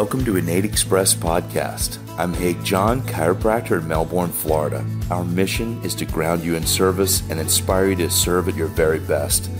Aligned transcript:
Welcome 0.00 0.24
to 0.24 0.38
Innate 0.38 0.64
Express 0.64 1.14
Podcast. 1.14 1.98
I'm 2.18 2.32
Haig 2.32 2.64
John, 2.64 3.02
chiropractor 3.02 3.82
in 3.82 3.86
Melbourne, 3.86 4.30
Florida. 4.30 4.82
Our 5.10 5.24
mission 5.26 5.78
is 5.84 5.94
to 5.96 6.06
ground 6.06 6.42
you 6.42 6.54
in 6.54 6.64
service 6.64 7.20
and 7.28 7.38
inspire 7.38 7.90
you 7.90 7.96
to 7.96 8.08
serve 8.08 8.48
at 8.48 8.54
your 8.54 8.68
very 8.68 8.98
best. 8.98 9.50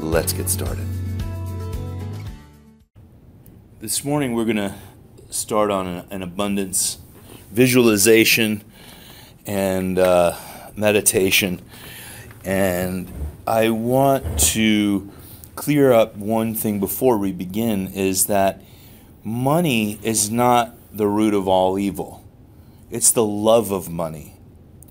Let's 0.00 0.32
get 0.32 0.48
started. 0.48 0.86
This 3.78 4.02
morning 4.02 4.34
we're 4.34 4.46
going 4.46 4.56
to 4.56 4.74
start 5.28 5.70
on 5.70 5.86
an 5.86 6.22
abundance 6.22 6.96
visualization 7.52 8.64
and 9.44 9.98
uh, 9.98 10.38
meditation. 10.74 11.60
And 12.46 13.12
I 13.46 13.68
want 13.68 14.38
to 14.38 15.12
clear 15.54 15.92
up 15.92 16.16
one 16.16 16.54
thing 16.54 16.80
before 16.80 17.18
we 17.18 17.30
begin 17.30 17.88
is 17.88 18.24
that 18.28 18.62
money 19.26 19.98
is 20.04 20.30
not 20.30 20.72
the 20.96 21.08
root 21.08 21.34
of 21.34 21.48
all 21.48 21.76
evil. 21.80 22.24
It's 22.92 23.10
the 23.10 23.24
love 23.24 23.72
of 23.72 23.90
money 23.90 24.34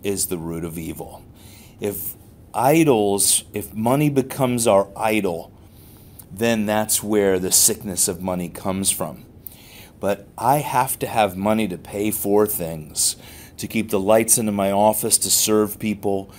is 0.04 0.26
the 0.26 0.38
root 0.38 0.66
of 0.66 0.78
evil. 0.78 1.24
If 1.80 2.16
idols, 2.54 3.46
if 3.54 3.74
money 3.74 4.10
becomes 4.10 4.68
our 4.68 4.90
idol, 4.98 5.54
then 6.30 6.66
that's 6.66 7.02
where 7.02 7.40
the 7.40 7.52
sickness 7.54 8.10
of 8.10 8.22
money 8.22 8.50
comes 8.50 8.92
from. 8.92 9.24
But 10.02 10.28
I 10.38 10.58
have 10.58 11.00
to 11.00 11.08
have 11.08 11.38
money 11.38 11.70
to 11.70 11.78
pay 11.78 12.12
for 12.12 12.46
things, 12.46 13.16
to 13.56 13.70
keep 13.70 13.90
the 13.90 14.02
lights 14.02 14.38
into 14.38 14.52
my 14.52 14.70
office, 14.70 15.18
to 15.20 15.32
serve 15.32 15.80
people, 15.80 16.30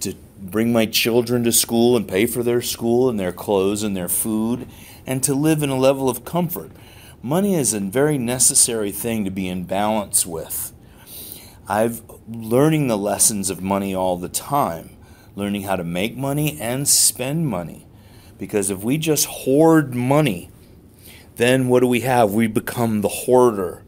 to 0.00 0.16
bring 0.40 0.72
my 0.72 0.86
children 0.86 1.44
to 1.44 1.52
school 1.52 1.96
and 1.96 2.08
pay 2.08 2.26
for 2.26 2.42
their 2.42 2.60
school 2.60 3.08
and 3.08 3.20
their 3.20 3.30
clothes 3.30 3.84
and 3.84 3.96
their 3.96 4.08
food, 4.08 4.66
and 5.06 5.22
to 5.22 5.34
live 5.34 5.62
in 5.62 5.70
a 5.70 5.78
level 5.78 6.08
of 6.10 6.24
comfort. 6.24 6.72
Money 7.24 7.54
is 7.54 7.72
a 7.72 7.80
very 7.80 8.18
necessary 8.18 8.92
thing 8.92 9.24
to 9.24 9.30
be 9.30 9.48
in 9.48 9.64
balance 9.64 10.26
with. 10.26 10.74
I've 11.66 12.02
learning 12.28 12.88
the 12.88 12.98
lessons 12.98 13.48
of 13.48 13.62
money 13.62 13.94
all 13.94 14.18
the 14.18 14.28
time, 14.28 14.90
learning 15.34 15.62
how 15.62 15.76
to 15.76 15.84
make 15.84 16.18
money 16.18 16.60
and 16.60 16.86
spend 16.86 17.46
money. 17.46 17.86
Because 18.36 18.68
if 18.68 18.84
we 18.84 18.98
just 18.98 19.24
hoard 19.24 19.94
money, 19.94 20.50
then 21.36 21.68
what 21.68 21.80
do 21.80 21.86
we 21.86 22.00
have? 22.00 22.34
We 22.34 22.46
become 22.46 23.00
the 23.00 23.08
hoarder. 23.08 23.82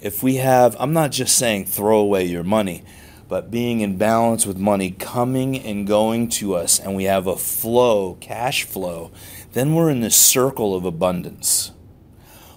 If 0.00 0.22
we 0.22 0.36
have, 0.36 0.76
I'm 0.78 0.94
not 0.94 1.12
just 1.12 1.36
saying 1.36 1.66
throw 1.66 1.98
away 1.98 2.24
your 2.24 2.42
money, 2.42 2.82
but 3.28 3.50
being 3.50 3.80
in 3.80 3.98
balance 3.98 4.46
with 4.46 4.56
money 4.56 4.92
coming 4.92 5.58
and 5.58 5.86
going 5.86 6.30
to 6.30 6.54
us, 6.54 6.80
and 6.80 6.96
we 6.96 7.04
have 7.04 7.26
a 7.26 7.36
flow, 7.36 8.14
cash 8.14 8.64
flow, 8.64 9.10
then 9.52 9.74
we're 9.74 9.90
in 9.90 10.00
this 10.00 10.16
circle 10.16 10.74
of 10.74 10.86
abundance 10.86 11.72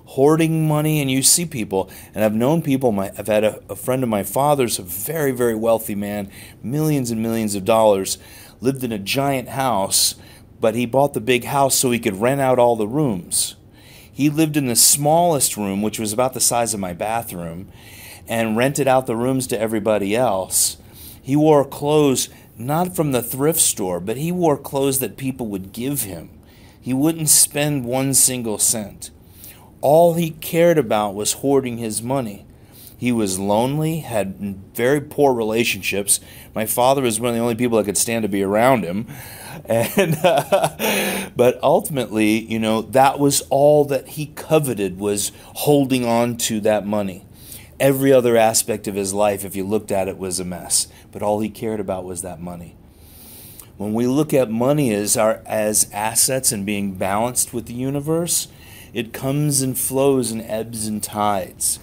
hoarding 0.10 0.68
money 0.68 1.02
and 1.02 1.12
you 1.12 1.22
see 1.22 1.46
people 1.46 1.90
and 2.16 2.24
i've 2.24 2.34
known 2.34 2.62
people 2.62 2.92
my, 2.92 3.12
i've 3.18 3.28
had 3.28 3.44
a, 3.44 3.62
a 3.70 3.76
friend 3.76 4.02
of 4.02 4.10
my 4.10 4.24
father's 4.24 4.80
a 4.80 4.84
very 4.84 5.32
very 5.32 5.56
wealthy 5.56 5.96
man 5.96 6.30
millions 6.64 7.12
and 7.12 7.22
millions 7.22 7.54
of 7.54 7.64
dollars 7.64 8.18
lived 8.62 8.84
in 8.84 8.92
a 8.92 9.00
giant 9.00 9.50
house 9.50 10.16
but 10.60 10.76
he 10.76 10.86
bought 10.86 11.14
the 11.14 11.22
big 11.22 11.46
house 11.46 11.76
so 11.76 11.92
he 11.92 12.00
could 12.00 12.20
rent 12.20 12.42
out 12.42 12.60
all 12.60 12.76
the 12.76 12.88
rooms. 12.88 13.56
He 14.12 14.30
lived 14.30 14.58
in 14.58 14.68
the 14.68 14.76
smallest 14.76 15.56
room 15.56 15.82
which 15.82 16.00
was 16.00 16.12
about 16.12 16.34
the 16.34 16.40
size 16.40 16.74
of 16.74 16.80
my 16.80 16.94
bathroom 16.94 17.70
and 18.28 18.58
rented 18.58 18.88
out 18.88 19.08
the 19.08 19.16
rooms 19.16 19.48
to 19.48 19.60
everybody 19.60 20.16
else. 20.16 20.78
He 21.22 21.36
wore 21.36 21.66
clothes 21.66 22.30
not 22.58 22.96
from 22.96 23.12
the 23.12 23.24
thrift 23.24 23.60
store 23.60 24.00
but 24.00 24.18
he 24.18 24.32
wore 24.32 24.58
clothes 24.58 25.00
that 25.00 25.18
people 25.18 25.48
would 25.48 25.72
give 25.72 26.02
him. 26.02 26.30
He 26.82 26.94
wouldn't 26.94 27.30
spend 27.30 27.86
one 27.86 28.14
single 28.14 28.58
cent 28.58 29.12
all 29.82 30.16
he 30.16 30.32
cared 30.32 30.78
about 30.78 31.16
was 31.16 31.34
hoarding 31.34 31.78
his 31.78 32.02
money. 32.02 32.46
He 33.00 33.14
was 33.14 33.40
lonely, 33.40 34.00
had 34.00 34.36
very 34.76 35.00
poor 35.00 35.34
relationships. 35.34 36.20
My 36.54 36.66
father 36.66 37.02
was 37.02 37.18
one 37.18 37.30
of 37.30 37.36
the 37.36 37.42
only 37.42 37.56
people 37.56 37.78
that 37.78 37.86
could 37.86 37.98
stand 37.98 38.24
to 38.24 38.30
be 38.30 38.44
around 38.44 38.84
him. 38.84 39.08
And 39.66 40.18
uh, 40.24 41.30
but 41.36 41.62
ultimately, 41.62 42.40
you 42.40 42.60
know, 42.60 42.82
that 42.82 43.20
was 43.20 43.42
all 43.50 43.84
that 43.86 44.10
he 44.10 44.28
coveted 44.28 45.00
was 45.00 45.32
holding 45.44 46.06
on 46.06 46.38
to 46.38 46.62
that 46.62 46.86
money. 46.86 47.26
Every 47.80 48.14
other 48.14 48.38
aspect 48.38 48.88
of 48.88 48.96
his 48.96 49.14
life, 49.14 49.44
if 49.44 49.56
you 49.56 49.66
looked 49.66 49.92
at 49.92 50.08
it, 50.08 50.18
was 50.18 50.40
a 50.40 50.46
mess. 50.46 50.88
But 51.12 51.22
all 51.22 51.42
he 51.42 51.50
cared 51.50 51.80
about 51.80 52.06
was 52.06 52.22
that 52.22 52.40
money. 52.40 52.78
When 53.78 53.94
we 53.94 54.08
look 54.08 54.34
at 54.34 54.50
money 54.50 54.94
as 54.94 55.18
our 55.18 55.42
as 55.46 55.90
assets 55.92 56.52
and 56.52 56.66
being 56.66 56.94
balanced 56.94 57.54
with 57.54 57.66
the 57.66 57.74
universe, 57.74 58.48
it 58.94 59.14
comes 59.14 59.62
and 59.62 59.78
flows 59.78 60.32
and 60.32 60.42
ebbs 60.42 60.88
and 60.88 61.02
tides. 61.02 61.80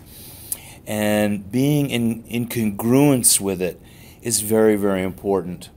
And 0.87 1.51
being 1.51 1.91
in, 1.91 2.25
in 2.25 2.49
congruence 2.49 3.41
with 3.41 3.61
it 3.61 3.81
is 4.23 4.41
very, 4.41 4.77
very 4.77 5.03
important. 5.03 5.71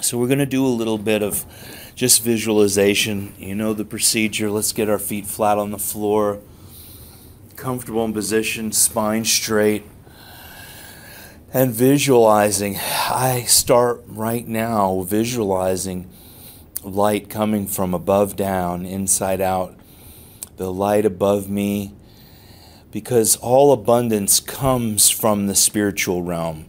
So, 0.00 0.18
we're 0.18 0.26
going 0.26 0.38
to 0.38 0.46
do 0.46 0.66
a 0.66 0.68
little 0.68 0.98
bit 0.98 1.22
of 1.22 1.44
just 1.94 2.22
visualization. 2.22 3.34
You 3.38 3.54
know 3.54 3.74
the 3.74 3.84
procedure. 3.84 4.50
Let's 4.50 4.72
get 4.72 4.88
our 4.88 4.98
feet 4.98 5.26
flat 5.26 5.58
on 5.58 5.70
the 5.70 5.78
floor, 5.78 6.40
comfortable 7.56 8.04
in 8.04 8.12
position, 8.12 8.72
spine 8.72 9.24
straight, 9.24 9.84
and 11.52 11.70
visualizing. 11.72 12.78
I 12.78 13.44
start 13.46 14.02
right 14.06 14.46
now 14.46 15.02
visualizing 15.02 16.08
light 16.82 17.28
coming 17.28 17.66
from 17.66 17.94
above 17.94 18.34
down, 18.36 18.84
inside 18.86 19.40
out, 19.40 19.76
the 20.62 20.72
light 20.72 21.04
above 21.04 21.50
me, 21.50 21.92
because 22.92 23.34
all 23.34 23.72
abundance 23.72 24.38
comes 24.38 25.10
from 25.10 25.48
the 25.48 25.56
spiritual 25.56 26.22
realm, 26.22 26.66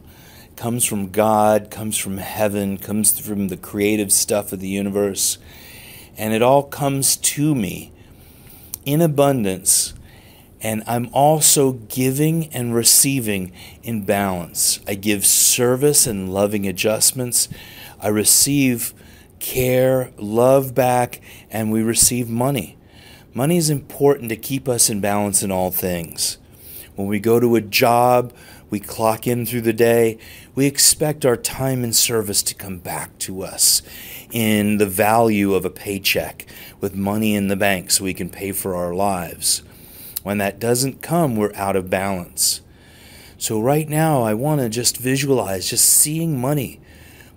comes 0.56 0.84
from 0.84 1.12
God, 1.12 1.70
comes 1.70 1.96
from 1.96 2.18
heaven, 2.18 2.80
comes 2.80 3.20
from 3.20 3.50
the 3.50 3.56
creative 3.56 4.12
stuff 4.12 4.52
of 4.52 4.60
the 4.62 4.68
universe, 4.68 5.38
and 6.18 6.34
it 6.34 6.42
all 6.42 6.64
comes 6.64 7.18
to 7.18 7.54
me 7.54 7.92
in 8.84 9.00
abundance. 9.00 9.94
And 10.60 10.82
I'm 10.88 11.08
also 11.14 11.74
giving 11.74 12.48
and 12.48 12.74
receiving 12.74 13.52
in 13.84 14.06
balance. 14.06 14.80
I 14.88 14.96
give 14.96 15.24
service 15.24 16.08
and 16.08 16.34
loving 16.34 16.66
adjustments. 16.66 17.48
I 18.02 18.08
receive 18.08 18.92
care, 19.38 20.12
love 20.18 20.74
back, 20.74 21.22
and 21.52 21.72
we 21.72 21.84
receive 21.84 22.28
money. 22.28 22.76
Money 23.36 23.58
is 23.58 23.72
important 23.72 24.30
to 24.30 24.36
keep 24.36 24.70
us 24.70 24.92
in 24.92 25.00
balance 25.00 25.42
in 25.42 25.50
all 25.50 25.72
things. 25.72 26.38
When 26.96 27.08
we 27.08 27.20
go 27.20 27.40
to 27.40 27.56
a 27.56 27.62
job, 27.62 28.32
we 28.70 28.80
clock 28.80 29.26
in 29.26 29.48
through 29.48 29.62
the 29.62 29.74
day, 29.74 30.20
we 30.54 30.68
expect 30.68 31.26
our 31.26 31.36
time 31.36 31.84
and 31.84 31.96
service 31.96 32.44
to 32.44 32.54
come 32.54 32.78
back 32.78 33.18
to 33.20 33.42
us 33.42 33.82
in 34.32 34.78
the 34.78 34.86
value 34.86 35.56
of 35.56 35.66
a 35.66 35.72
paycheck 35.72 36.46
with 36.80 36.94
money 36.94 37.34
in 37.34 37.48
the 37.48 37.56
bank 37.56 37.90
so 37.90 38.04
we 38.04 38.14
can 38.14 38.30
pay 38.30 38.52
for 38.52 38.76
our 38.76 38.94
lives. 38.94 39.64
When 40.22 40.38
that 40.38 40.60
doesn't 40.60 41.02
come, 41.02 41.36
we're 41.36 41.56
out 41.56 41.76
of 41.76 41.90
balance. 41.90 42.62
So, 43.40 43.60
right 43.60 43.90
now, 43.90 44.22
I 44.22 44.36
want 44.36 44.62
to 44.62 44.70
just 44.70 44.98
visualize 44.98 45.72
just 45.72 45.86
seeing 45.86 46.40
money. 46.40 46.80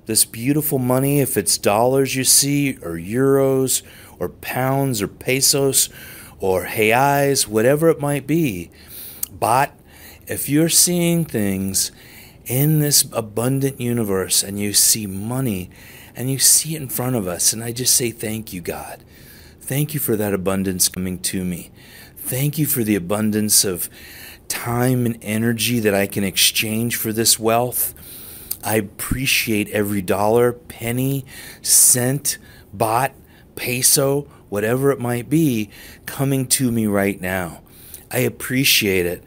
This 0.04 0.24
beautiful 0.24 0.78
money, 0.78 1.20
if 1.20 1.36
it's 1.36 1.58
dollars 1.58 2.14
you 2.14 2.22
see, 2.22 2.76
or 2.76 2.92
euros, 2.92 3.82
or 4.18 4.28
pounds 4.28 5.02
or 5.02 5.08
pesos 5.08 5.88
or 6.38 6.64
reais, 6.64 7.46
whatever 7.46 7.88
it 7.88 8.00
might 8.00 8.26
be. 8.26 8.70
But 9.38 9.72
if 10.26 10.48
you're 10.48 10.68
seeing 10.68 11.24
things 11.24 11.92
in 12.44 12.80
this 12.80 13.06
abundant 13.12 13.80
universe 13.80 14.42
and 14.42 14.58
you 14.58 14.72
see 14.72 15.06
money 15.06 15.70
and 16.14 16.30
you 16.30 16.38
see 16.38 16.74
it 16.74 16.82
in 16.82 16.88
front 16.88 17.16
of 17.16 17.26
us, 17.26 17.52
and 17.52 17.62
I 17.62 17.72
just 17.72 17.94
say, 17.94 18.10
Thank 18.10 18.52
you, 18.52 18.60
God. 18.60 19.04
Thank 19.60 19.94
you 19.94 20.00
for 20.00 20.16
that 20.16 20.32
abundance 20.32 20.88
coming 20.88 21.18
to 21.20 21.44
me. 21.44 21.70
Thank 22.16 22.56
you 22.56 22.66
for 22.66 22.84
the 22.84 22.94
abundance 22.94 23.64
of 23.64 23.90
time 24.48 25.06
and 25.06 25.18
energy 25.22 25.80
that 25.80 25.94
I 25.94 26.06
can 26.06 26.24
exchange 26.24 26.96
for 26.96 27.12
this 27.12 27.38
wealth. 27.38 27.94
I 28.64 28.76
appreciate 28.76 29.68
every 29.70 30.02
dollar, 30.02 30.52
penny, 30.52 31.24
cent, 31.62 32.38
baht, 32.76 33.12
peso, 33.56 34.22
whatever 34.48 34.90
it 34.92 35.00
might 35.00 35.28
be, 35.28 35.70
coming 36.06 36.46
to 36.46 36.70
me 36.70 36.86
right 36.86 37.20
now. 37.20 37.62
I 38.10 38.18
appreciate 38.18 39.06
it. 39.06 39.24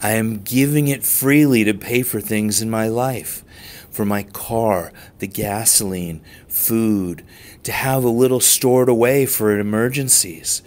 I 0.00 0.12
am 0.12 0.42
giving 0.42 0.88
it 0.88 1.04
freely 1.04 1.64
to 1.64 1.74
pay 1.74 2.02
for 2.02 2.20
things 2.20 2.62
in 2.62 2.70
my 2.70 2.88
life 2.88 3.44
for 3.92 4.04
my 4.06 4.22
car, 4.22 4.90
the 5.18 5.26
gasoline, 5.26 6.22
food, 6.48 7.22
to 7.62 7.70
have 7.70 8.02
a 8.02 8.08
little 8.08 8.40
stored 8.40 8.88
away 8.88 9.26
for 9.26 9.58
emergencies, 9.58 10.62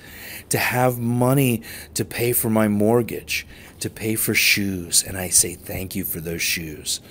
to 0.50 0.58
have 0.60 1.00
money 1.00 1.62
to 1.96 2.06
pay 2.06 2.32
for 2.32 2.50
my 2.50 2.68
mortgage, 2.68 3.48
to 3.80 3.90
pay 3.90 4.16
for 4.16 4.36
shoes. 4.36 5.04
And 5.04 5.18
I 5.18 5.30
say 5.30 5.56
thank 5.56 5.96
you 5.96 6.04
for 6.04 6.20
those 6.20 6.44
shoes. 6.44 7.02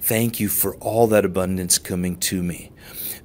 Thank 0.00 0.38
you 0.38 0.48
for 0.48 0.76
all 0.76 1.08
that 1.08 1.24
abundance 1.24 1.78
coming 1.78 2.16
to 2.18 2.42
me. 2.42 2.70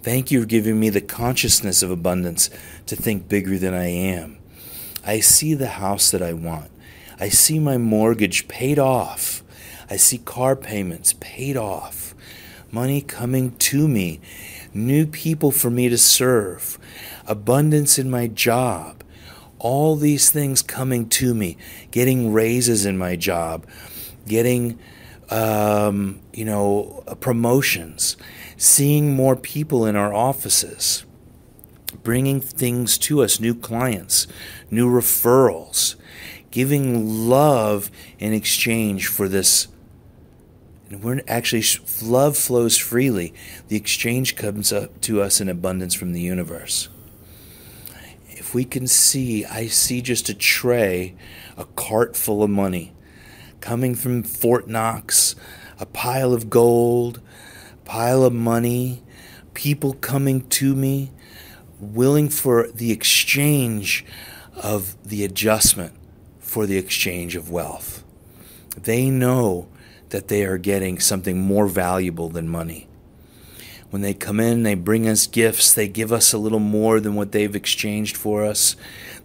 Thank 0.02 0.32
you 0.32 0.40
for 0.40 0.48
giving 0.48 0.80
me 0.80 0.90
the 0.90 1.02
consciousness 1.02 1.84
of 1.84 1.92
abundance 1.92 2.50
to 2.86 2.96
think 2.96 3.28
bigger 3.28 3.58
than 3.58 3.74
I 3.74 3.88
am. 3.88 4.38
I 5.06 5.20
see 5.20 5.54
the 5.54 5.68
house 5.68 6.10
that 6.12 6.22
I 6.22 6.32
want. 6.32 6.72
I 7.20 7.28
see 7.28 7.60
my 7.60 7.78
mortgage 7.78 8.48
paid 8.48 8.80
off. 8.80 9.44
I 9.90 9.98
see 9.98 10.18
car 10.18 10.56
payments 10.56 11.16
paid 11.20 11.58
off. 11.58 12.16
Money 12.72 13.02
coming 13.02 13.58
to 13.58 13.90
me. 13.90 14.22
New 14.74 15.06
people 15.06 15.52
for 15.52 15.70
me 15.70 15.90
to 15.90 15.98
serve. 15.98 16.80
Abundance 17.28 18.00
in 18.00 18.10
my 18.10 18.28
job. 18.28 19.04
All 19.58 19.98
these 19.98 20.30
things 20.30 20.62
coming 20.62 21.10
to 21.10 21.34
me. 21.34 21.58
Getting 21.92 22.32
raises 22.32 22.86
in 22.86 22.98
my 22.98 23.18
job. 23.18 23.66
Getting, 24.26 24.80
um, 25.30 26.22
you 26.32 26.46
know, 26.46 27.04
promotions. 27.20 28.16
Seeing 28.62 29.16
more 29.16 29.38
people 29.38 29.86
in 29.86 29.96
our 29.96 30.14
offices 30.14 31.06
bringing 32.04 32.42
things 32.42 32.98
to 32.98 33.24
us, 33.24 33.40
new 33.40 33.56
clients, 33.56 34.28
new 34.70 34.92
referrals, 34.92 35.96
giving 36.52 37.30
love 37.30 37.90
in 38.20 38.34
exchange 38.34 39.08
for 39.08 39.30
this. 39.30 39.70
And 40.90 41.02
we're 41.02 41.22
actually, 41.26 41.64
love 42.04 42.38
flows 42.38 42.78
freely. 42.78 43.34
The 43.70 43.78
exchange 43.78 44.36
comes 44.36 44.74
up 44.74 45.00
to 45.02 45.22
us 45.22 45.40
in 45.40 45.48
abundance 45.48 45.94
from 45.94 46.12
the 46.12 46.22
universe. 46.22 46.90
If 48.28 48.54
we 48.54 48.66
can 48.66 48.88
see, 48.88 49.46
I 49.46 49.68
see 49.68 50.02
just 50.02 50.28
a 50.28 50.34
tray, 50.34 51.16
a 51.58 51.64
cart 51.64 52.18
full 52.18 52.44
of 52.44 52.50
money 52.50 52.94
coming 53.62 53.96
from 53.96 54.24
Fort 54.24 54.68
Knox, 54.68 55.36
a 55.80 55.86
pile 55.86 56.34
of 56.34 56.50
gold, 56.50 57.22
pile 57.90 58.24
of 58.24 58.32
money, 58.32 59.02
people 59.56 59.94
coming 59.94 60.48
to 60.48 60.76
me 60.76 61.10
willing 61.80 62.30
for 62.30 62.68
the 62.72 62.92
exchange 62.92 64.06
of 64.62 64.96
the 65.04 65.24
adjustment 65.24 65.92
for 66.40 66.68
the 66.68 66.78
exchange 66.78 67.36
of 67.36 67.50
wealth. 67.50 68.04
They 68.78 69.10
know 69.10 69.70
that 70.10 70.28
they 70.28 70.44
are 70.44 70.60
getting 70.60 71.00
something 71.00 71.42
more 71.42 71.66
valuable 71.66 72.30
than 72.30 72.48
money. 72.48 72.88
When 73.90 74.04
they 74.04 74.14
come 74.14 74.40
in, 74.40 74.62
they 74.62 74.76
bring 74.76 75.08
us 75.08 75.26
gifts. 75.26 75.74
They 75.74 75.88
give 75.88 76.14
us 76.14 76.32
a 76.32 76.38
little 76.38 76.60
more 76.60 77.00
than 77.00 77.16
what 77.16 77.32
they've 77.32 77.56
exchanged 77.56 78.16
for 78.16 78.46
us. 78.46 78.76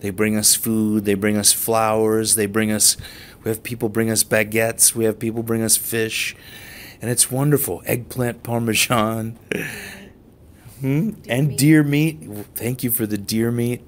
They 0.00 0.08
bring 0.08 0.38
us 0.38 0.54
food. 0.54 1.04
They 1.04 1.12
bring 1.12 1.36
us 1.36 1.52
flowers. 1.52 2.34
They 2.34 2.46
bring 2.46 2.72
us, 2.72 2.96
we 3.42 3.50
have 3.50 3.62
people 3.62 3.90
bring 3.90 4.10
us 4.10 4.24
baguettes. 4.24 4.94
We 4.94 5.04
have 5.04 5.18
people 5.18 5.42
bring 5.42 5.62
us 5.62 5.76
fish. 5.76 6.34
And 7.00 7.10
it's 7.10 7.30
wonderful. 7.30 7.82
Eggplant 7.86 8.42
parmesan. 8.42 9.38
Hmm? 10.80 11.12
and 11.30 11.48
meat. 11.48 11.58
deer 11.58 11.82
meat. 11.82 12.18
Thank 12.54 12.82
you 12.84 12.90
for 12.90 13.06
the 13.06 13.16
deer 13.16 13.50
meat. 13.50 13.80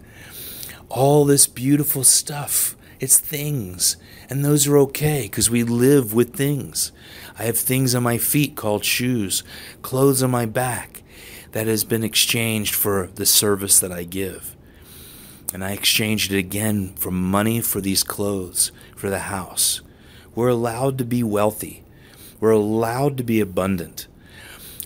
All 0.89 1.27
this 1.27 1.47
beautiful 1.47 2.05
stuff. 2.05 2.75
It's 3.01 3.19
things. 3.19 3.99
And 4.31 4.43
those 4.43 4.67
are 4.67 4.79
okay 4.79 5.23
because 5.23 5.51
we 5.51 5.63
live 5.63 6.15
with 6.15 6.35
things. 6.35 6.93
I 7.39 7.43
have 7.43 7.59
things 7.59 7.95
on 7.95 8.03
my 8.03 8.17
feet 8.17 8.57
called 8.57 8.85
shoes, 8.85 9.43
clothes 9.83 10.23
on 10.23 10.31
my 10.31 10.47
back 10.47 11.03
that 11.53 11.67
has 11.67 11.85
been 11.85 12.03
exchanged 12.03 12.75
for 12.75 13.09
the 13.15 13.27
service 13.27 13.79
that 13.81 13.93
I 13.93 14.05
give. 14.05 14.57
And 15.53 15.63
I 15.65 15.73
exchanged 15.73 16.33
it 16.33 16.39
again 16.39 16.95
for 16.97 17.11
money 17.11 17.61
for 17.61 17.81
these 17.81 18.03
clothes, 18.03 18.73
for 18.97 19.11
the 19.11 19.21
house. 19.21 19.81
We're 20.35 20.49
allowed 20.49 20.99
to 20.99 21.05
be 21.05 21.23
wealthy. 21.23 21.83
We're 22.41 22.51
allowed 22.51 23.17
to 23.17 23.25
be 23.25 23.41
abundant. 23.41 24.07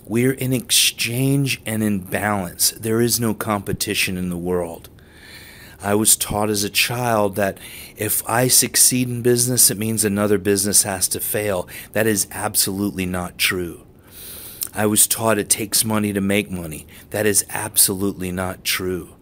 We're 0.06 0.32
in 0.32 0.52
exchange 0.52 1.60
and 1.64 1.82
in 1.82 2.00
balance. 2.00 2.72
There 2.72 3.00
is 3.00 3.20
no 3.20 3.34
competition 3.34 4.16
in 4.16 4.28
the 4.28 4.36
world. 4.36 4.88
I 5.82 5.94
was 5.94 6.16
taught 6.16 6.50
as 6.50 6.62
a 6.62 6.70
child 6.70 7.36
that 7.36 7.58
if 7.96 8.28
I 8.28 8.48
succeed 8.48 9.08
in 9.08 9.22
business, 9.22 9.70
it 9.70 9.78
means 9.78 10.04
another 10.04 10.36
business 10.36 10.82
has 10.82 11.08
to 11.08 11.20
fail. 11.20 11.68
That 11.92 12.06
is 12.06 12.26
absolutely 12.30 13.06
not 13.06 13.38
true. 13.38 13.86
I 14.74 14.86
was 14.86 15.06
taught 15.06 15.38
it 15.38 15.48
takes 15.48 15.84
money 15.84 16.12
to 16.12 16.20
make 16.20 16.50
money. 16.50 16.86
That 17.10 17.26
is 17.26 17.44
absolutely 17.50 18.30
not 18.30 18.62
true. 18.62 19.16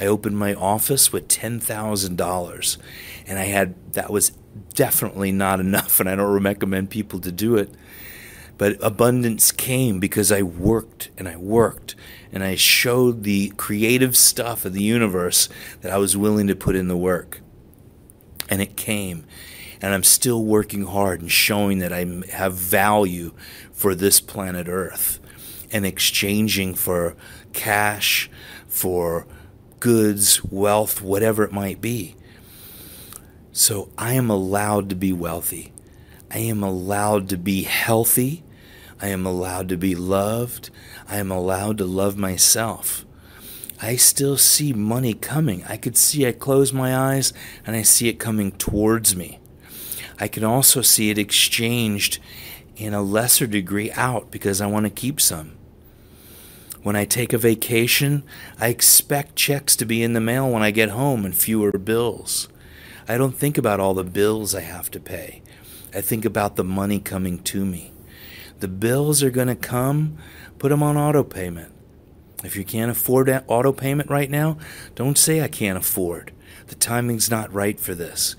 I 0.00 0.06
opened 0.06 0.38
my 0.38 0.54
office 0.54 1.12
with 1.12 1.28
$10,000 1.28 2.76
and 3.26 3.38
I 3.38 3.44
had 3.44 3.92
that 3.92 4.10
was 4.10 4.30
definitely 4.74 5.30
not 5.30 5.60
enough 5.60 6.00
and 6.00 6.08
I 6.08 6.16
don't 6.16 6.42
recommend 6.42 6.90
people 6.90 7.20
to 7.20 7.30
do 7.30 7.56
it. 7.56 7.70
But 8.56 8.76
abundance 8.82 9.52
came 9.52 10.00
because 10.00 10.32
I 10.32 10.42
worked 10.42 11.10
and 11.16 11.28
I 11.28 11.36
worked 11.36 11.94
and 12.32 12.42
I 12.42 12.56
showed 12.56 13.22
the 13.22 13.50
creative 13.56 14.16
stuff 14.16 14.64
of 14.64 14.72
the 14.72 14.82
universe 14.82 15.48
that 15.80 15.92
I 15.92 15.98
was 15.98 16.16
willing 16.16 16.46
to 16.46 16.56
put 16.56 16.76
in 16.76 16.88
the 16.88 16.96
work. 16.96 17.40
And 18.48 18.60
it 18.60 18.76
came. 18.76 19.24
And 19.80 19.94
I'm 19.94 20.04
still 20.04 20.44
working 20.44 20.84
hard 20.84 21.22
and 21.22 21.32
showing 21.32 21.78
that 21.78 21.92
I 21.92 22.04
have 22.32 22.54
value 22.54 23.32
for 23.72 23.94
this 23.94 24.20
planet 24.20 24.68
Earth 24.68 25.18
and 25.72 25.86
exchanging 25.86 26.74
for 26.74 27.16
cash, 27.54 28.30
for 28.66 29.26
goods, 29.80 30.44
wealth, 30.44 31.02
whatever 31.02 31.42
it 31.42 31.52
might 31.52 31.80
be. 31.80 32.14
So 33.52 33.90
I 33.98 34.12
am 34.12 34.30
allowed 34.30 34.88
to 34.90 34.94
be 34.94 35.12
wealthy. 35.12 35.72
I 36.30 36.38
am 36.38 36.62
allowed 36.62 37.28
to 37.30 37.36
be 37.36 37.64
healthy. 37.64 38.44
I 39.02 39.08
am 39.08 39.26
allowed 39.26 39.68
to 39.70 39.76
be 39.76 39.94
loved. 39.94 40.70
I 41.08 41.16
am 41.16 41.30
allowed 41.30 41.78
to 41.78 41.84
love 41.84 42.16
myself. 42.16 43.04
I 43.82 43.96
still 43.96 44.36
see 44.36 44.72
money 44.72 45.14
coming. 45.14 45.64
I 45.64 45.76
could 45.78 45.96
see, 45.96 46.26
I 46.26 46.32
close 46.32 46.72
my 46.72 46.94
eyes 46.94 47.32
and 47.66 47.74
I 47.74 47.82
see 47.82 48.08
it 48.08 48.18
coming 48.18 48.52
towards 48.52 49.16
me. 49.16 49.40
I 50.20 50.28
can 50.28 50.44
also 50.44 50.82
see 50.82 51.08
it 51.08 51.18
exchanged 51.18 52.18
in 52.76 52.92
a 52.92 53.02
lesser 53.02 53.46
degree 53.46 53.90
out 53.92 54.30
because 54.30 54.60
I 54.60 54.66
want 54.66 54.84
to 54.84 54.90
keep 54.90 55.20
some. 55.20 55.56
When 56.82 56.96
I 56.96 57.04
take 57.04 57.34
a 57.34 57.38
vacation, 57.38 58.22
I 58.58 58.68
expect 58.68 59.36
checks 59.36 59.76
to 59.76 59.84
be 59.84 60.02
in 60.02 60.14
the 60.14 60.20
mail 60.20 60.50
when 60.50 60.62
I 60.62 60.70
get 60.70 60.90
home 60.90 61.26
and 61.26 61.34
fewer 61.34 61.72
bills. 61.72 62.48
I 63.06 63.18
don't 63.18 63.36
think 63.36 63.58
about 63.58 63.80
all 63.80 63.92
the 63.92 64.04
bills 64.04 64.54
I 64.54 64.60
have 64.60 64.90
to 64.92 65.00
pay. 65.00 65.42
I 65.94 66.00
think 66.00 66.24
about 66.24 66.56
the 66.56 66.64
money 66.64 66.98
coming 66.98 67.38
to 67.40 67.66
me. 67.66 67.92
The 68.60 68.68
bills 68.68 69.22
are 69.22 69.30
going 69.30 69.48
to 69.48 69.56
come. 69.56 70.16
Put 70.58 70.70
them 70.70 70.82
on 70.82 70.96
auto 70.96 71.22
payment. 71.22 71.72
If 72.44 72.56
you 72.56 72.64
can't 72.64 72.90
afford 72.90 73.28
auto 73.46 73.72
payment 73.72 74.08
right 74.08 74.30
now, 74.30 74.56
don't 74.94 75.18
say 75.18 75.42
I 75.42 75.48
can't 75.48 75.76
afford. 75.76 76.32
The 76.68 76.74
timing's 76.76 77.30
not 77.30 77.52
right 77.52 77.78
for 77.78 77.94
this. 77.94 78.36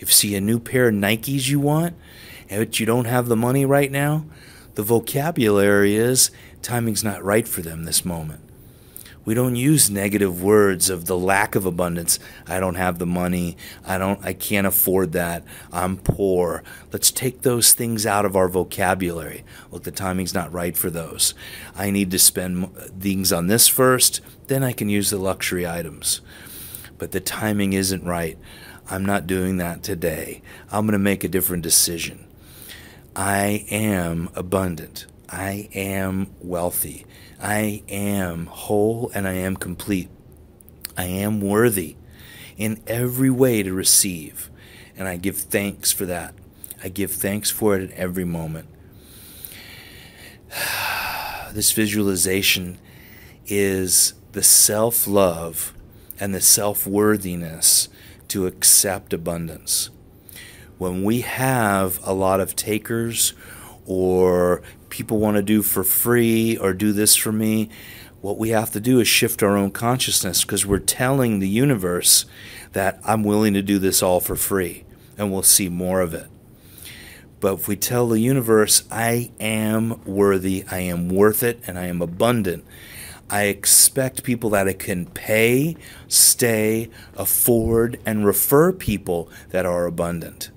If 0.00 0.08
you 0.08 0.14
see 0.14 0.34
a 0.34 0.40
new 0.40 0.58
pair 0.58 0.88
of 0.88 0.94
Nikes 0.94 1.48
you 1.48 1.60
want, 1.60 1.94
but 2.48 2.80
you 2.80 2.86
don't 2.86 3.04
have 3.04 3.28
the 3.28 3.36
money 3.36 3.64
right 3.64 3.90
now, 3.92 4.26
the 4.74 4.82
vocabulary 4.82 5.96
is 5.96 6.30
timing's 6.62 7.04
not 7.04 7.22
right 7.22 7.46
for 7.46 7.62
them 7.62 7.84
this 7.84 8.04
moment. 8.04 8.40
We 9.24 9.32
don't 9.32 9.56
use 9.56 9.88
negative 9.88 10.42
words 10.42 10.90
of 10.90 11.06
the 11.06 11.16
lack 11.16 11.54
of 11.54 11.64
abundance. 11.64 12.18
I 12.46 12.60
don't 12.60 12.74
have 12.74 12.98
the 12.98 13.06
money. 13.06 13.56
I 13.86 13.96
don't 13.96 14.22
I 14.24 14.34
can't 14.34 14.66
afford 14.66 15.12
that. 15.12 15.44
I'm 15.72 15.96
poor. 15.96 16.62
Let's 16.92 17.10
take 17.10 17.40
those 17.40 17.72
things 17.72 18.04
out 18.04 18.26
of 18.26 18.36
our 18.36 18.48
vocabulary. 18.48 19.44
Look, 19.70 19.84
the 19.84 19.90
timing's 19.90 20.34
not 20.34 20.52
right 20.52 20.76
for 20.76 20.90
those. 20.90 21.34
I 21.74 21.90
need 21.90 22.10
to 22.10 22.18
spend 22.18 22.76
things 23.00 23.32
on 23.32 23.46
this 23.46 23.66
first, 23.66 24.20
then 24.48 24.62
I 24.62 24.72
can 24.72 24.88
use 24.90 25.10
the 25.10 25.18
luxury 25.18 25.66
items. 25.66 26.20
But 26.98 27.12
the 27.12 27.20
timing 27.20 27.72
isn't 27.72 28.04
right. 28.04 28.38
I'm 28.90 29.06
not 29.06 29.26
doing 29.26 29.56
that 29.56 29.82
today. 29.82 30.42
I'm 30.70 30.84
going 30.84 30.92
to 30.92 30.98
make 30.98 31.24
a 31.24 31.28
different 31.28 31.62
decision. 31.62 32.26
I 33.16 33.64
am 33.70 34.28
abundant. 34.34 35.06
I 35.28 35.68
am 35.72 36.30
wealthy. 36.40 37.06
I 37.40 37.82
am 37.88 38.46
whole 38.46 39.10
and 39.14 39.28
I 39.28 39.34
am 39.34 39.56
complete. 39.56 40.08
I 40.96 41.04
am 41.04 41.40
worthy 41.40 41.96
in 42.56 42.82
every 42.86 43.30
way 43.30 43.62
to 43.62 43.72
receive. 43.72 44.50
And 44.96 45.06
I 45.06 45.16
give 45.16 45.36
thanks 45.36 45.92
for 45.92 46.06
that. 46.06 46.34
I 46.82 46.88
give 46.88 47.12
thanks 47.12 47.50
for 47.50 47.76
it 47.76 47.90
at 47.90 47.96
every 47.96 48.24
moment. 48.24 48.68
this 51.52 51.72
visualization 51.72 52.78
is 53.46 54.14
the 54.32 54.42
self 54.42 55.06
love 55.06 55.72
and 56.18 56.34
the 56.34 56.40
self 56.40 56.86
worthiness 56.86 57.88
to 58.28 58.46
accept 58.46 59.12
abundance. 59.12 59.90
When 60.78 61.04
we 61.04 61.20
have 61.20 62.00
a 62.04 62.12
lot 62.12 62.40
of 62.40 62.56
takers 62.56 63.32
or 63.86 64.62
people 64.94 65.18
want 65.18 65.36
to 65.36 65.42
do 65.42 65.60
for 65.60 65.82
free 65.82 66.56
or 66.56 66.72
do 66.72 66.92
this 66.92 67.16
for 67.16 67.32
me. 67.32 67.68
What 68.20 68.38
we 68.38 68.50
have 68.50 68.70
to 68.70 68.80
do 68.80 69.00
is 69.00 69.08
shift 69.08 69.42
our 69.42 69.56
own 69.56 69.72
consciousness 69.72 70.44
because 70.44 70.64
we're 70.64 70.78
telling 70.78 71.40
the 71.40 71.48
universe 71.48 72.26
that 72.72 73.00
I'm 73.04 73.24
willing 73.24 73.54
to 73.54 73.62
do 73.62 73.80
this 73.80 74.02
all 74.02 74.20
for 74.20 74.36
free 74.36 74.84
and 75.18 75.32
we'll 75.32 75.42
see 75.42 75.68
more 75.68 76.00
of 76.00 76.14
it. 76.14 76.28
But 77.40 77.54
if 77.54 77.68
we 77.68 77.76
tell 77.76 78.06
the 78.06 78.20
universe, 78.20 78.84
I 78.90 79.32
am 79.40 80.02
worthy, 80.04 80.64
I 80.70 80.78
am 80.78 81.08
worth 81.08 81.42
it, 81.42 81.60
and 81.66 81.78
I 81.78 81.86
am 81.86 82.00
abundant, 82.00 82.64
I 83.28 83.44
expect 83.44 84.22
people 84.22 84.50
that 84.50 84.68
I 84.68 84.72
can 84.72 85.06
pay, 85.06 85.76
stay, 86.08 86.88
afford, 87.16 88.00
and 88.06 88.24
refer 88.24 88.72
people 88.72 89.28
that 89.50 89.66
are 89.66 89.84
abundant. 89.84 90.50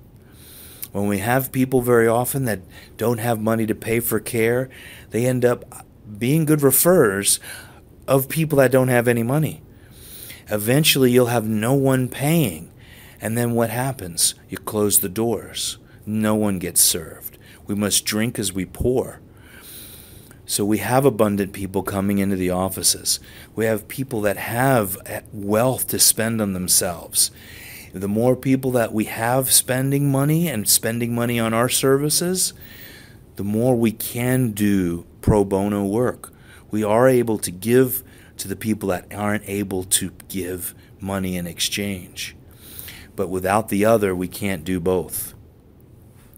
When 0.92 1.06
we 1.06 1.18
have 1.18 1.52
people 1.52 1.82
very 1.82 2.08
often 2.08 2.44
that 2.46 2.60
don't 2.96 3.18
have 3.18 3.40
money 3.40 3.66
to 3.66 3.74
pay 3.74 4.00
for 4.00 4.20
care, 4.20 4.68
they 5.10 5.26
end 5.26 5.44
up 5.44 5.84
being 6.18 6.44
good 6.44 6.60
referrers 6.60 7.38
of 8.06 8.28
people 8.28 8.58
that 8.58 8.72
don't 8.72 8.88
have 8.88 9.06
any 9.06 9.22
money. 9.22 9.62
Eventually, 10.50 11.10
you'll 11.10 11.26
have 11.26 11.46
no 11.46 11.74
one 11.74 12.08
paying. 12.08 12.72
And 13.20 13.36
then 13.36 13.52
what 13.52 13.70
happens? 13.70 14.34
You 14.48 14.56
close 14.56 15.00
the 15.00 15.08
doors. 15.08 15.78
No 16.06 16.34
one 16.34 16.58
gets 16.58 16.80
served. 16.80 17.36
We 17.66 17.74
must 17.74 18.06
drink 18.06 18.38
as 18.38 18.52
we 18.52 18.64
pour. 18.64 19.20
So 20.46 20.64
we 20.64 20.78
have 20.78 21.04
abundant 21.04 21.52
people 21.52 21.82
coming 21.82 22.16
into 22.16 22.36
the 22.36 22.48
offices. 22.48 23.20
We 23.54 23.66
have 23.66 23.88
people 23.88 24.22
that 24.22 24.38
have 24.38 24.96
wealth 25.30 25.88
to 25.88 25.98
spend 25.98 26.40
on 26.40 26.54
themselves. 26.54 27.30
The 27.92 28.08
more 28.08 28.36
people 28.36 28.70
that 28.72 28.92
we 28.92 29.04
have 29.04 29.50
spending 29.50 30.10
money 30.10 30.48
and 30.48 30.68
spending 30.68 31.14
money 31.14 31.40
on 31.40 31.54
our 31.54 31.68
services, 31.68 32.52
the 33.36 33.44
more 33.44 33.76
we 33.76 33.92
can 33.92 34.50
do 34.50 35.06
pro 35.20 35.44
bono 35.44 35.84
work. 35.84 36.32
We 36.70 36.84
are 36.84 37.08
able 37.08 37.38
to 37.38 37.50
give 37.50 38.02
to 38.36 38.48
the 38.48 38.56
people 38.56 38.88
that 38.90 39.12
aren't 39.12 39.48
able 39.48 39.84
to 39.84 40.12
give 40.28 40.74
money 41.00 41.36
in 41.36 41.46
exchange. 41.46 42.36
But 43.16 43.28
without 43.28 43.68
the 43.68 43.84
other, 43.84 44.14
we 44.14 44.28
can't 44.28 44.64
do 44.64 44.80
both. 44.80 45.34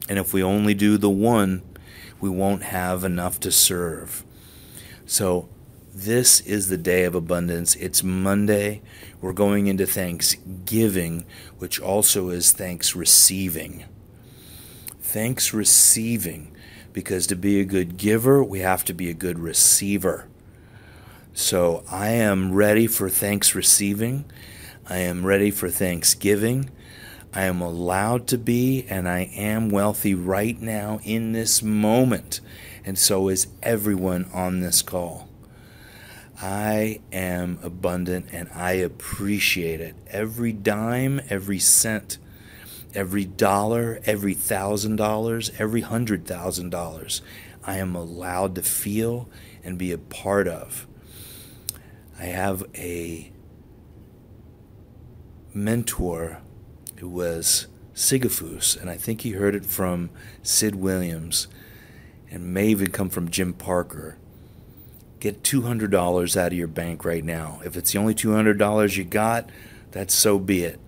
And 0.08 0.18
if 0.18 0.32
we 0.32 0.42
only 0.42 0.74
do 0.74 0.98
the 0.98 1.10
one, 1.10 1.62
we 2.20 2.30
won't 2.30 2.62
have 2.64 3.04
enough 3.04 3.40
to 3.40 3.52
serve. 3.52 4.24
So, 5.06 5.48
this 5.92 6.40
is 6.40 6.68
the 6.68 6.78
day 6.78 7.04
of 7.04 7.14
abundance. 7.14 7.74
It's 7.76 8.02
Monday. 8.02 8.82
We're 9.20 9.32
going 9.32 9.66
into 9.66 9.86
Thanksgiving, 9.86 11.24
which 11.58 11.80
also 11.80 12.28
is 12.28 12.52
thanks 12.52 12.94
receiving. 12.94 13.84
Thanks 15.00 15.52
receiving, 15.52 16.54
because 16.92 17.26
to 17.26 17.36
be 17.36 17.60
a 17.60 17.64
good 17.64 17.96
giver, 17.96 18.44
we 18.44 18.60
have 18.60 18.84
to 18.84 18.94
be 18.94 19.10
a 19.10 19.14
good 19.14 19.38
receiver. 19.38 20.28
So 21.32 21.84
I 21.90 22.10
am 22.10 22.52
ready 22.52 22.86
for 22.86 23.08
thanks 23.08 23.54
receiving. 23.54 24.24
I 24.88 24.98
am 24.98 25.24
ready 25.24 25.50
for 25.50 25.68
Thanksgiving. 25.68 26.70
I 27.32 27.44
am 27.44 27.60
allowed 27.60 28.26
to 28.28 28.38
be, 28.38 28.86
and 28.88 29.08
I 29.08 29.30
am 29.34 29.68
wealthy 29.70 30.14
right 30.14 30.60
now 30.60 31.00
in 31.04 31.32
this 31.32 31.62
moment. 31.62 32.40
And 32.84 32.98
so 32.98 33.28
is 33.28 33.46
everyone 33.62 34.28
on 34.32 34.60
this 34.60 34.82
call. 34.82 35.29
I 36.42 37.00
am 37.12 37.58
abundant 37.62 38.28
and 38.32 38.48
I 38.54 38.72
appreciate 38.72 39.80
it. 39.80 39.94
Every 40.06 40.52
dime, 40.52 41.20
every 41.28 41.58
cent, 41.58 42.16
every 42.94 43.26
dollar, 43.26 44.00
every 44.04 44.32
thousand 44.32 44.96
dollars, 44.96 45.50
every 45.58 45.82
hundred 45.82 46.26
thousand 46.26 46.70
dollars, 46.70 47.20
I 47.64 47.76
am 47.76 47.94
allowed 47.94 48.54
to 48.54 48.62
feel 48.62 49.28
and 49.62 49.76
be 49.76 49.92
a 49.92 49.98
part 49.98 50.48
of. 50.48 50.86
I 52.18 52.24
have 52.24 52.64
a 52.74 53.32
mentor 55.52 56.40
who 56.96 57.08
was 57.08 57.66
Sigafoose, 57.94 58.80
and 58.80 58.88
I 58.88 58.96
think 58.96 59.22
he 59.22 59.32
heard 59.32 59.54
it 59.54 59.66
from 59.66 60.10
Sid 60.42 60.74
Williams, 60.74 61.48
and 62.30 62.54
may 62.54 62.68
even 62.68 62.90
come 62.90 63.10
from 63.10 63.30
Jim 63.30 63.52
Parker. 63.52 64.16
Get 65.20 65.42
$200 65.42 66.36
out 66.36 66.52
of 66.52 66.58
your 66.58 66.66
bank 66.66 67.04
right 67.04 67.24
now. 67.24 67.60
If 67.64 67.76
it's 67.76 67.92
the 67.92 67.98
only 67.98 68.14
$200 68.14 68.96
you 68.96 69.04
got, 69.04 69.48
that's 69.92 70.14
so 70.14 70.38
be 70.38 70.64
it. 70.64 70.80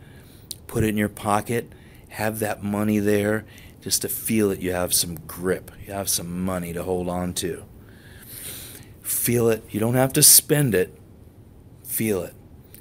Put 0.67 0.85
it 0.85 0.89
in 0.89 0.97
your 0.97 1.09
pocket, 1.09 1.71
have 2.09 2.39
that 2.41 2.62
money 2.62 2.99
there 2.99 3.45
just 3.81 4.03
to 4.03 4.09
feel 4.09 4.49
that 4.49 4.61
you 4.61 4.73
have 4.73 4.95
some 4.95 5.17
grip, 5.27 5.71
you 5.87 5.93
have 5.93 6.09
some 6.09 6.45
money 6.45 6.73
to 6.73 6.83
hold 6.83 7.09
on 7.09 7.35
to. 7.35 7.65
Feel 9.03 9.49
it. 9.51 9.65
You 9.71 9.81
don't 9.81 9.95
have 9.95 10.12
to 10.15 10.23
spend 10.23 10.75
it, 10.75 10.99
Feel 11.93 12.23
it. 12.23 12.33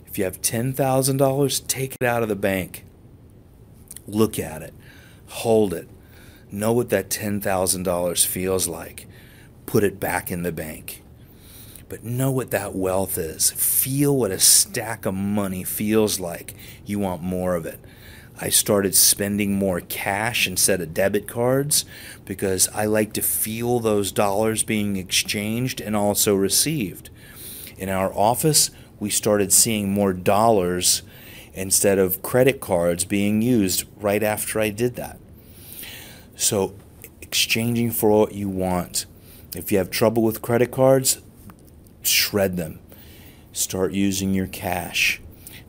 If 0.07 0.17
you 0.17 0.23
have 0.23 0.39
$10,000, 0.39 1.67
take 1.67 1.95
it 1.99 2.05
out 2.05 2.23
of 2.23 2.29
the 2.29 2.35
bank. 2.37 2.85
Look 4.07 4.39
at 4.39 4.61
it. 4.61 4.73
Hold 5.27 5.73
it. 5.73 5.89
Know 6.49 6.71
what 6.71 6.87
that 6.91 7.09
$10,000 7.09 8.25
feels 8.25 8.69
like. 8.69 9.07
Put 9.65 9.83
it 9.83 9.99
back 9.99 10.31
in 10.31 10.43
the 10.43 10.53
bank. 10.53 11.00
But 11.91 12.05
know 12.05 12.31
what 12.31 12.51
that 12.51 12.73
wealth 12.73 13.17
is. 13.17 13.51
Feel 13.51 14.15
what 14.15 14.31
a 14.31 14.39
stack 14.39 15.05
of 15.05 15.13
money 15.13 15.65
feels 15.65 16.21
like. 16.21 16.55
You 16.85 16.99
want 16.99 17.21
more 17.21 17.53
of 17.53 17.65
it. 17.65 17.81
I 18.39 18.47
started 18.47 18.95
spending 18.95 19.55
more 19.55 19.81
cash 19.81 20.47
instead 20.47 20.79
of 20.79 20.93
debit 20.93 21.27
cards 21.27 21.83
because 22.23 22.69
I 22.69 22.85
like 22.85 23.11
to 23.15 23.21
feel 23.21 23.81
those 23.81 24.13
dollars 24.13 24.63
being 24.63 24.95
exchanged 24.95 25.81
and 25.81 25.93
also 25.93 26.33
received. 26.33 27.09
In 27.77 27.89
our 27.89 28.13
office, 28.13 28.71
we 29.01 29.09
started 29.09 29.51
seeing 29.51 29.91
more 29.91 30.13
dollars 30.13 31.01
instead 31.53 31.99
of 31.99 32.21
credit 32.21 32.61
cards 32.61 33.03
being 33.03 33.41
used 33.41 33.83
right 33.97 34.23
after 34.23 34.61
I 34.61 34.69
did 34.69 34.95
that. 34.95 35.19
So, 36.37 36.73
exchanging 37.21 37.91
for 37.91 38.11
what 38.11 38.31
you 38.33 38.47
want. 38.47 39.07
If 39.53 39.73
you 39.73 39.77
have 39.77 39.89
trouble 39.89 40.23
with 40.23 40.41
credit 40.41 40.71
cards, 40.71 41.21
shred 42.31 42.57
them. 42.57 42.79
Start 43.51 43.91
using 43.91 44.33
your 44.33 44.47
cash. 44.47 45.21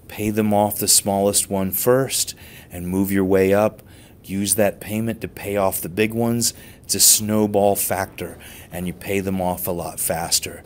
Pay 0.09 0.31
them 0.31 0.55
off 0.55 0.79
the 0.79 0.89
smallest 0.89 1.51
one 1.51 1.73
first 1.73 2.35
and 2.71 2.89
move 2.89 3.11
your 3.11 3.25
way 3.25 3.53
up. 3.53 3.83
Use 4.25 4.55
that 4.55 4.81
payment 4.81 5.21
to 5.21 5.29
pay 5.29 5.57
off 5.57 5.81
the 5.81 5.89
big 5.89 6.15
ones. 6.15 6.55
It's 6.85 6.95
a 6.95 7.01
snowball 7.01 7.75
factor, 7.75 8.39
and 8.71 8.87
you 8.87 8.93
pay 8.93 9.21
them 9.21 9.41
off 9.41 9.67
a 9.67 9.73
lot 9.73 9.99
faster. 9.99 10.63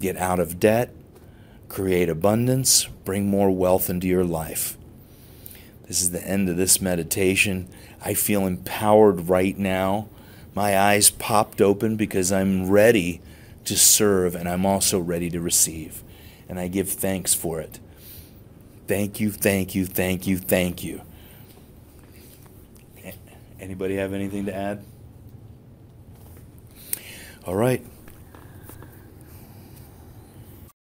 Get 0.00 0.16
out 0.16 0.40
of 0.40 0.58
debt 0.58 0.92
create 1.72 2.10
abundance, 2.10 2.84
bring 3.02 3.26
more 3.26 3.50
wealth 3.50 3.88
into 3.88 4.06
your 4.06 4.24
life. 4.24 4.76
This 5.88 6.02
is 6.02 6.10
the 6.10 6.22
end 6.22 6.50
of 6.50 6.58
this 6.58 6.82
meditation. 6.82 7.66
I 8.04 8.12
feel 8.12 8.46
empowered 8.46 9.30
right 9.30 9.56
now. 9.56 10.08
My 10.54 10.78
eyes 10.78 11.08
popped 11.08 11.62
open 11.62 11.96
because 11.96 12.30
I'm 12.30 12.68
ready 12.68 13.22
to 13.64 13.76
serve 13.76 14.34
and 14.34 14.48
I'm 14.48 14.66
also 14.66 14.98
ready 14.98 15.30
to 15.30 15.40
receive. 15.40 16.02
And 16.48 16.58
I 16.58 16.68
give 16.68 16.90
thanks 16.90 17.34
for 17.34 17.60
it. 17.60 17.78
Thank 18.86 19.20
you, 19.20 19.30
thank 19.30 19.74
you, 19.74 19.86
thank 19.86 20.26
you, 20.26 20.38
thank 20.38 20.84
you. 20.84 21.02
Anybody 23.60 23.94
have 23.94 24.12
anything 24.12 24.46
to 24.46 24.54
add? 24.54 24.84
All 27.46 27.54
right. 27.54 27.84